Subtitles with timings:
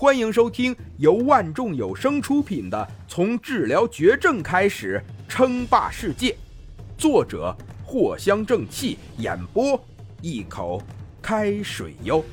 [0.00, 2.78] 欢迎收听由万众有声出品的
[3.12, 6.30] 《从治疗绝症开始称霸世界》，
[6.96, 7.52] 作者
[7.84, 9.84] 藿香正气，演播
[10.22, 10.80] 一口
[11.20, 12.24] 开水哟。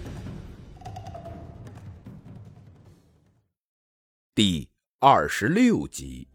[4.35, 4.69] 第
[4.99, 6.27] 二十六集，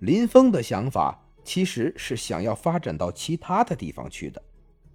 [0.00, 4.42] 林峰的想法其实是想要发展到其他的地方去的。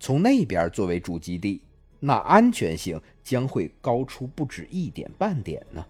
[0.02, 1.61] 从那边作为主基地，
[2.00, 5.86] 那安全性将会高出不止一点半点呢。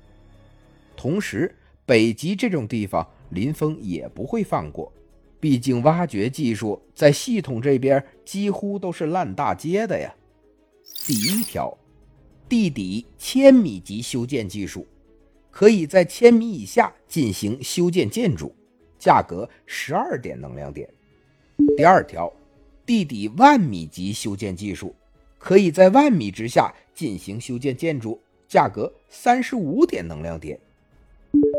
[0.97, 4.91] 同时，北极这种地方，林峰也不会放过，
[5.39, 10.13] 毕竟挖掘技术在系统这边几乎都是烂大街的呀。
[11.05, 11.75] 第一条，
[12.49, 14.85] 地底千米级修建技术，
[15.49, 18.53] 可以在千米以下进行修建建筑，
[18.99, 20.89] 价格十二点能量点。
[21.77, 22.29] 第二条。
[22.91, 24.93] 地底万米级修建技术，
[25.39, 30.59] 可以在万米之下进行修建建筑，价格三十五点能量点。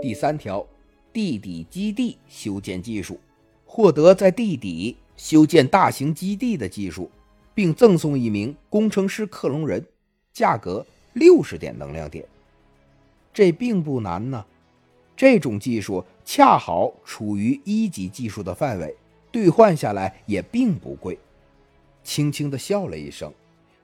[0.03, 0.63] 第三条，
[1.11, 3.19] 地底基地修建技术，
[3.65, 7.11] 获得在地底修建大型基地的技术，
[7.55, 9.83] 并赠送一名工程师克隆人，
[10.35, 12.23] 价格六十点能量点。
[13.33, 14.45] 这并不难呢，
[15.17, 18.95] 这种技术恰好处于一级技术的范围。
[19.33, 21.19] 兑换下来也并不贵，
[22.05, 23.33] 轻轻的笑了一声，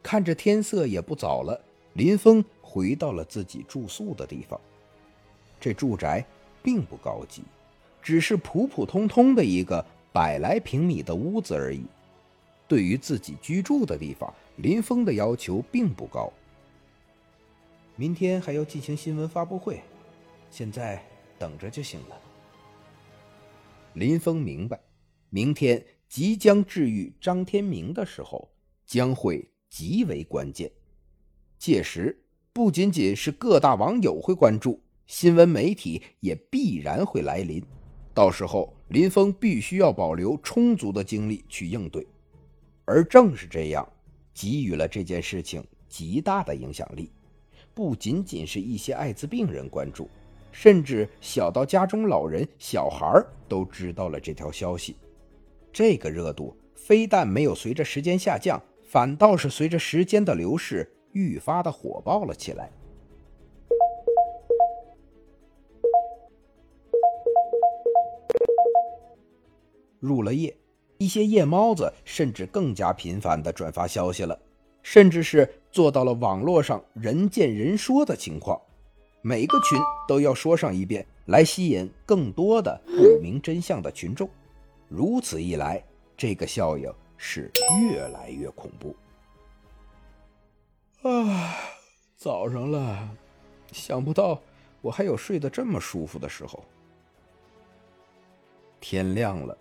[0.02, 1.58] 看着天色也不早了，
[1.94, 4.60] 林峰回到了自己住宿的地方。
[5.58, 6.24] 这住宅
[6.62, 7.42] 并不高级，
[8.02, 11.82] 只是普普通通的一个百来平米的屋子而已。
[12.68, 16.30] 对于自己居住的地方，林峰的要求并不高。
[17.96, 19.80] 明天还要进行新闻发布会，
[20.50, 21.02] 现在
[21.38, 22.20] 等着就行了。
[23.94, 24.78] 林峰明白。
[25.30, 28.50] 明天即将治愈张天明的时候，
[28.86, 30.70] 将会极为关键。
[31.58, 32.18] 届时，
[32.52, 37.62] 不仅仅是各大网友会关注，新闻媒体也必然会来临。
[38.14, 42.06] 到时候，林峰必须要保留充足的精力去应对。
[42.84, 43.86] 而正是这样，
[44.32, 47.12] 给予了这件事情极大的影响力。
[47.74, 50.08] 不仅仅是一些艾滋病人关注，
[50.50, 54.96] 甚至小到家中老人、小孩都知道了这条消息。
[55.78, 62.68] 这个热度非但没有随着时间下降，反倒是随着时间的流逝愈发的火爆了起来。
[70.00, 70.52] 入了夜，
[70.96, 74.36] 一些夜猫子甚至更加频繁的转发消息了，
[74.82, 78.60] 甚至是做到了网络上人见人说的情况，
[79.22, 79.78] 每个群
[80.08, 84.28] 都要说上一遍，来吸引更多的不明真相的群众。
[84.88, 85.82] 如此一来，
[86.16, 87.50] 这个效应是
[87.82, 88.96] 越来越恐怖。
[91.02, 91.54] 啊，
[92.16, 93.08] 早上了，
[93.70, 94.40] 想不到
[94.80, 96.64] 我还有睡得这么舒服的时候。
[98.80, 99.56] 天亮了，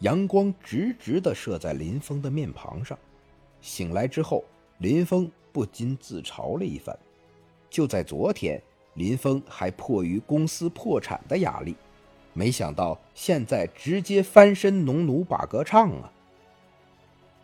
[0.00, 2.98] 阳光直直的射在林峰的面庞上。
[3.60, 4.44] 醒来之后，
[4.78, 6.96] 林峰不禁自嘲了一番。
[7.70, 8.62] 就在昨天，
[8.94, 11.74] 林峰还迫于公司破产的压力。
[12.36, 16.12] 没想到现在直接翻身农奴把歌唱啊！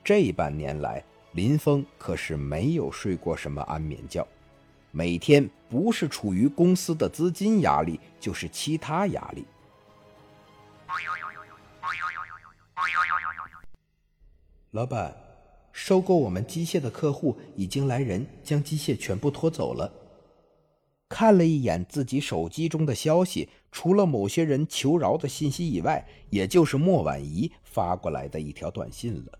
[0.04, 4.28] 这半年来，林峰可是没有睡过什么安眠觉，
[4.90, 9.46] 每天不是处于公司的资金压力，就是其他压力。
[14.72, 15.16] 老板，
[15.72, 19.90] 收购我们机械的客户已经来人，将机械全部拖走了。
[21.12, 29.38] 看了一眼自己手机中的消息，除了某些人求饶的信息以外，也就是莫婉仪发过来的一条短信了。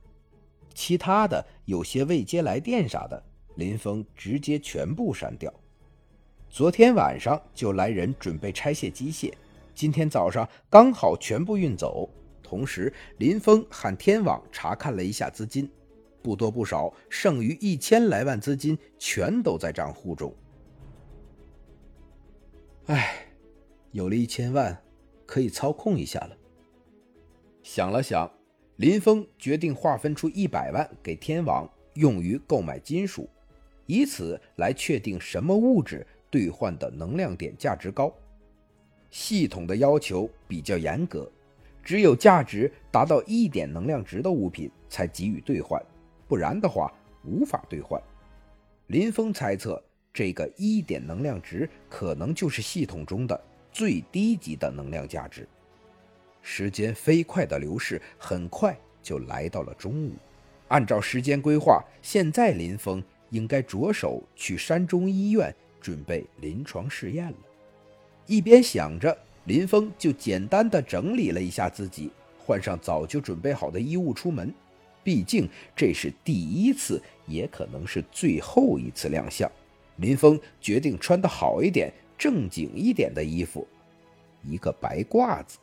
[0.75, 3.25] 其他的有些未接来电啥的，
[3.57, 5.51] 林峰直接全部删掉。
[6.51, 9.33] 昨天晚上就来人准备拆卸机械，
[9.75, 12.07] 今天早上刚好全部运走。
[12.43, 15.71] 同时，林峰喊天网查看了一下资金，
[16.21, 20.31] 不多不少，剩余一千来万资金全都在账户中。
[22.87, 23.15] 唉，
[23.93, 24.77] 有了一千万，
[25.25, 26.37] 可以操控一下了。
[27.63, 28.29] 想了想，
[28.75, 33.31] 林峰决定划分出一百万给天网，用于购买金属，
[33.87, 38.13] 以此来确定什么物质兑换的能量点价值高。
[39.13, 41.31] 系统的要求比较严格，
[41.85, 45.81] 只有价值达到一点能量值的物品才给予兑换，
[46.27, 46.93] 不然的话
[47.25, 48.03] 无法兑换。
[48.89, 49.81] 林峰猜测。
[50.13, 53.41] 这个一点能量值可能就是系统中的
[53.73, 55.49] 最低级的能量价值。
[56.43, 60.13] 时间飞快的流逝，很快就来到了中午。
[60.69, 67.37] 按照时间规划，现在林峰应该着手去山中医院准备临床试验了。
[68.27, 74.53] 一边想着，林峰就简单的整理了一下自己，换上早就准备好的衣物出门。
[75.05, 79.51] 毕竟这是第一次，也可能是最后一次亮相。
[80.03, 83.67] 林峰决定穿的好一点、正经一点的衣服，
[84.43, 85.61] 一个白褂子。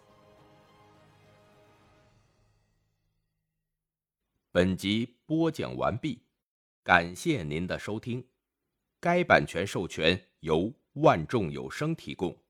[4.50, 6.21] 本集播讲完毕，
[6.86, 8.25] 感谢您的收听。
[9.01, 12.33] 该版权授权由万众有声提供。